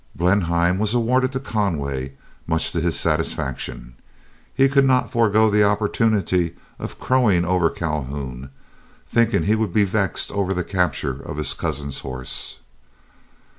Blenheim 0.15 0.79
was 0.79 0.95
awarded 0.95 1.31
to 1.33 1.39
Conway, 1.39 2.13
much 2.47 2.71
to 2.71 2.81
his 2.81 2.99
satisfaction. 2.99 3.93
He 4.51 4.67
could 4.67 4.83
not 4.83 5.11
forego 5.11 5.47
the 5.47 5.63
opportunity 5.63 6.55
of 6.79 6.99
crowing 6.99 7.45
over 7.45 7.69
Calhoun, 7.69 8.49
thinking 9.07 9.43
he 9.43 9.53
would 9.53 9.75
be 9.75 9.83
vexed 9.83 10.31
over 10.31 10.55
the 10.55 10.63
capture 10.63 11.21
of 11.21 11.37
his 11.37 11.53
cousin's 11.53 11.99
horse. 11.99 12.61